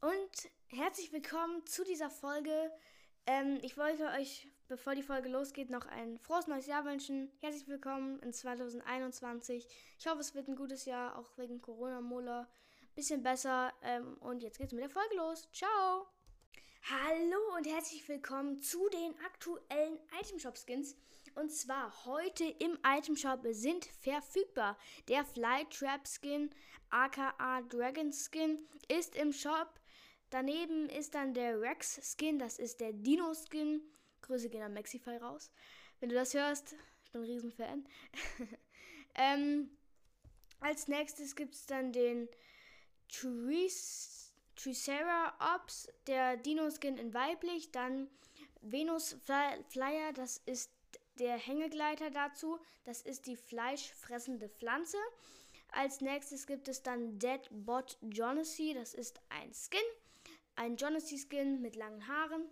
und 0.00 0.50
herzlich 0.66 1.12
willkommen 1.12 1.66
zu 1.66 1.84
dieser 1.84 2.10
Folge. 2.10 2.70
Ähm, 3.26 3.58
ich 3.62 3.76
wollte 3.76 4.06
euch, 4.18 4.48
bevor 4.68 4.94
die 4.94 5.02
Folge 5.02 5.28
losgeht, 5.28 5.70
noch 5.70 5.86
ein 5.86 6.18
frohes 6.18 6.46
neues 6.46 6.66
Jahr 6.66 6.84
wünschen. 6.84 7.30
Herzlich 7.40 7.66
willkommen 7.66 8.20
in 8.20 8.32
2021. 8.32 9.66
Ich 9.98 10.06
hoffe, 10.06 10.20
es 10.20 10.34
wird 10.34 10.48
ein 10.48 10.56
gutes 10.56 10.84
Jahr, 10.84 11.18
auch 11.18 11.36
wegen 11.36 11.60
Corona-Mola. 11.60 12.48
Bisschen 12.94 13.22
besser. 13.22 13.72
Ähm, 13.82 14.16
und 14.20 14.42
jetzt 14.42 14.58
geht's 14.58 14.72
mit 14.72 14.82
der 14.82 14.90
Folge 14.90 15.16
los. 15.16 15.48
Ciao! 15.52 16.06
Hallo 16.90 17.54
und 17.54 17.66
herzlich 17.66 18.08
willkommen 18.08 18.62
zu 18.62 18.88
den 18.88 19.14
aktuellen 19.26 19.98
Itemshop 20.22 20.56
Skins. 20.56 20.96
Und 21.34 21.52
zwar 21.52 22.06
heute 22.06 22.44
im 22.44 22.78
Itemshop 22.82 23.40
sind 23.50 23.84
verfügbar 24.00 24.78
der 25.06 25.22
Flytrap 25.26 26.08
Skin, 26.08 26.48
aka 26.88 27.60
Dragon 27.68 28.10
Skin, 28.10 28.66
ist 28.88 29.16
im 29.16 29.34
Shop. 29.34 29.68
Daneben 30.30 30.88
ist 30.88 31.14
dann 31.14 31.34
der 31.34 31.60
Rex 31.60 32.00
Skin, 32.16 32.38
das 32.38 32.58
ist 32.58 32.80
der 32.80 32.94
Dino 32.94 33.34
Skin. 33.34 33.82
Grüße 34.22 34.48
gehen 34.48 34.62
an 34.62 34.72
Maxify 34.72 35.18
raus. 35.18 35.52
Wenn 36.00 36.08
du 36.08 36.14
das 36.14 36.32
hörst, 36.32 36.74
ich 37.04 37.12
bin 37.12 37.20
ein 37.20 37.26
Riesenfan. 37.26 37.86
ähm, 39.14 39.76
als 40.60 40.88
nächstes 40.88 41.36
gibt 41.36 41.54
es 41.54 41.66
dann 41.66 41.92
den 41.92 42.30
Trees 43.10 44.07
Triceratops, 44.58 45.88
der 46.06 46.36
Dino-Skin 46.36 46.98
in 46.98 47.14
weiblich, 47.14 47.70
dann 47.70 48.10
Venus 48.60 49.16
Flyer, 49.68 50.12
das 50.12 50.38
ist 50.38 50.72
der 51.18 51.36
Hängegleiter 51.36 52.10
dazu, 52.10 52.58
das 52.84 53.02
ist 53.02 53.26
die 53.26 53.36
fleischfressende 53.36 54.48
Pflanze. 54.48 54.98
Als 55.70 56.00
nächstes 56.00 56.46
gibt 56.46 56.66
es 56.68 56.82
dann 56.82 57.18
Deadbot 57.18 57.98
Jonassy, 58.02 58.74
das 58.74 58.94
ist 58.94 59.20
ein 59.28 59.52
Skin, 59.52 59.78
ein 60.56 60.76
Jonassy-Skin 60.76 61.60
mit 61.60 61.76
langen 61.76 62.08
Haaren. 62.08 62.44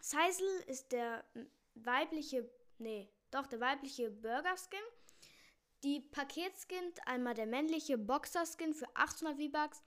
Seisel 0.00 0.48
ist 0.66 0.92
der 0.92 1.24
weibliche, 1.74 2.50
nee, 2.78 3.08
doch 3.30 3.46
der 3.46 3.60
weibliche 3.60 4.10
Burger-Skin. 4.10 4.78
Die 5.84 6.00
Paketskin, 6.00 6.92
einmal 7.06 7.34
der 7.34 7.46
männliche 7.46 7.96
Boxer-Skin 7.96 8.74
für 8.74 8.88
800 8.94 9.36
V-Bucks. 9.36 9.82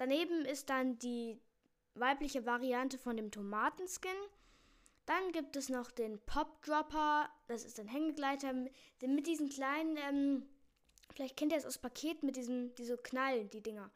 Daneben 0.00 0.46
ist 0.46 0.70
dann 0.70 0.98
die 0.98 1.38
weibliche 1.92 2.46
Variante 2.46 2.96
von 2.96 3.18
dem 3.18 3.30
Tomatenskin. 3.30 4.16
Dann 5.04 5.30
gibt 5.32 5.56
es 5.56 5.68
noch 5.68 5.90
den 5.90 6.18
Pop 6.24 6.62
Dropper, 6.62 7.28
das 7.48 7.66
ist 7.66 7.78
ein 7.78 7.86
Hängegleiter 7.86 8.54
mit 8.54 9.26
diesen 9.26 9.50
kleinen, 9.50 9.98
ähm, 9.98 10.48
vielleicht 11.14 11.36
kennt 11.36 11.52
ihr 11.52 11.58
es 11.58 11.66
aus 11.66 11.76
Paket 11.76 12.22
mit 12.22 12.36
diesem, 12.36 12.74
diese 12.76 12.96
Knallen, 12.96 13.50
die 13.50 13.62
Dinger. 13.62 13.90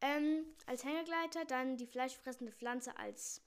Ähm, 0.00 0.46
als 0.64 0.82
Hängegleiter, 0.82 1.44
dann 1.44 1.76
die 1.76 1.86
fleischfressende 1.86 2.52
Pflanze 2.52 2.96
als 2.96 3.42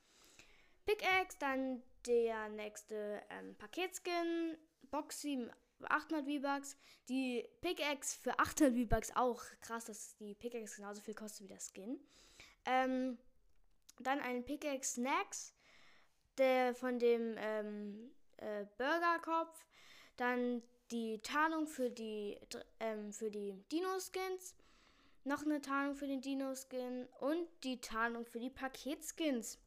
Pickaxe, 0.85 1.39
dann 1.39 1.81
der 2.05 2.47
nächste 2.49 3.23
ähm, 3.31 3.55
Paketskin, 3.55 4.55
Boxy 4.91 5.49
800 5.91 6.25
V-Bucks. 6.25 6.77
Die 7.09 7.47
Pickaxe 7.61 8.17
für 8.19 8.39
800 8.39 8.75
V-Bucks 8.75 9.11
auch. 9.15 9.41
Krass, 9.61 9.85
dass 9.85 10.15
die 10.17 10.35
Pickaxe 10.35 10.77
genauso 10.77 11.01
viel 11.01 11.15
kostet 11.15 11.43
wie 11.43 11.47
der 11.47 11.59
Skin. 11.59 11.99
Ähm, 12.65 13.17
dann 13.99 14.19
ein 14.19 14.45
Pickaxe 14.45 14.93
Snacks, 14.93 15.53
der 16.37 16.73
von 16.75 16.99
dem 16.99 17.35
ähm, 17.37 18.11
äh, 18.37 18.65
Burgerkopf. 18.77 19.65
Dann 20.17 20.61
die 20.91 21.19
Tarnung 21.21 21.67
für 21.67 21.89
die, 21.89 22.39
ähm, 22.79 23.11
für 23.13 23.31
die 23.31 23.53
Dino-Skins. 23.71 24.55
Noch 25.25 25.43
eine 25.43 25.61
Tarnung 25.61 25.95
für 25.95 26.07
den 26.07 26.21
Dino-Skin 26.21 27.07
und 27.19 27.47
die 27.63 27.79
Tarnung 27.79 28.25
für 28.25 28.39
die 28.39 28.49
Paketskins. 28.49 29.57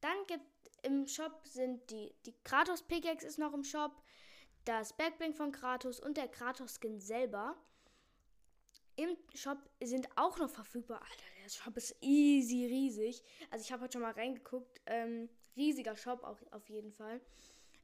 Dann 0.00 0.26
gibt 0.26 0.44
im 0.82 1.06
Shop 1.06 1.46
sind 1.46 1.90
die, 1.90 2.14
die 2.24 2.34
Kratos 2.44 2.82
Pickaxe 2.82 3.26
ist 3.26 3.38
noch 3.38 3.52
im 3.54 3.64
Shop 3.64 3.92
das 4.66 4.92
Backbling 4.92 5.32
von 5.32 5.52
Kratos 5.52 6.00
und 6.00 6.16
der 6.16 6.28
Kratos-Skin 6.28 7.00
selber. 7.00 7.56
Im 8.96 9.16
Shop 9.34 9.58
sind 9.82 10.08
auch 10.16 10.38
noch 10.38 10.50
verfügbar. 10.50 11.00
Alter, 11.00 11.24
der 11.42 11.48
Shop 11.48 11.76
ist 11.76 11.96
easy 12.00 12.66
riesig. 12.66 13.22
Also 13.50 13.62
ich 13.62 13.72
habe 13.72 13.82
heute 13.82 13.92
schon 13.92 14.02
mal 14.02 14.12
reingeguckt. 14.12 14.80
Ähm, 14.86 15.28
riesiger 15.56 15.96
Shop 15.96 16.24
auch 16.24 16.38
auf 16.50 16.68
jeden 16.68 16.92
Fall. 16.92 17.20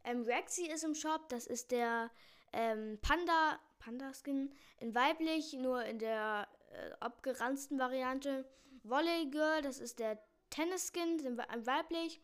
Ähm, 0.05 0.23
Rexy 0.23 0.67
ist 0.67 0.85
im 0.85 0.95
Shop. 0.95 1.29
Das 1.29 1.47
ist 1.47 1.71
der 1.71 2.11
ähm, 2.53 2.99
Panda, 3.01 3.61
Panda-Skin 3.79 4.53
in 4.81 4.95
weiblich, 4.95 5.53
nur 5.53 5.85
in 5.85 5.99
der 5.99 6.49
äh, 6.73 6.93
abgeranzten 7.01 7.79
Variante. 7.79 8.45
Volley 8.83 9.31
Girl, 9.31 9.63
das 9.63 9.79
ist 9.79 10.01
der 10.01 10.19
Tennis-Skin 10.51 11.21
in 11.21 11.39
weiblich. 11.39 12.21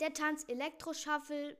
Der 0.00 0.12
Tanz 0.12 0.44
Elektro-Shuffle, 0.48 1.56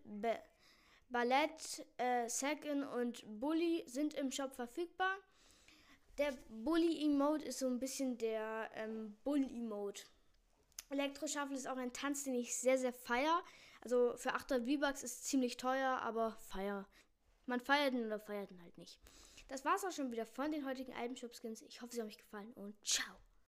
Ballett, 1.15 1.87
äh, 1.97 2.29
Second 2.29 2.85
und 2.93 3.23
Bully 3.39 3.85
sind 3.87 4.15
im 4.15 4.33
Shop 4.33 4.53
verfügbar. 4.53 5.17
Der 6.19 6.33
Bully-Emote 6.49 7.45
ist 7.45 7.61
so 7.61 7.69
ein 7.69 7.79
bisschen 7.79 8.19
der 8.19 8.69
ähm, 8.75 9.17
Bull-Emote. 9.23 10.03
Elektro-Shuffle 10.91 11.55
ist 11.55 11.69
auch 11.69 11.77
ein 11.77 11.93
Tanz, 11.93 12.25
den 12.25 12.35
ich 12.35 12.57
sehr, 12.57 12.79
sehr 12.79 12.93
feier. 12.93 13.45
Also 13.81 14.17
für 14.17 14.35
800 14.35 14.69
V-Bucks 14.69 15.05
ist 15.05 15.25
ziemlich 15.25 15.57
teuer, 15.57 16.01
aber 16.03 16.33
feier. 16.33 16.85
Man 17.47 17.61
feiert 17.61 17.95
ihn 17.95 18.07
oder 18.07 18.19
feiert 18.19 18.51
ihn 18.51 18.61
halt 18.61 18.77
nicht. 18.77 18.99
Das 19.47 19.65
war's 19.65 19.85
auch 19.85 19.93
schon 19.93 20.11
wieder 20.11 20.27
von 20.27 20.51
den 20.51 20.67
heutigen 20.67 20.95
Albenshop-Skins. 20.95 21.63
Ich 21.63 21.81
hoffe, 21.81 21.95
sie 21.95 22.01
haben 22.01 22.09
euch 22.09 22.19
gefallen 22.19 22.53
und 22.55 22.75
ciao. 22.85 23.15